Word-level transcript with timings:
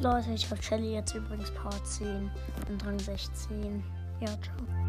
Leute, 0.00 0.30
ich 0.32 0.48
habe 0.48 0.62
Shelly 0.62 0.94
jetzt 0.94 1.12
übrigens 1.14 1.50
Part 1.50 1.84
10 1.84 2.30
und 2.68 2.86
Rang 2.86 2.98
16. 3.00 3.82
Ja, 4.20 4.26
ciao. 4.26 4.87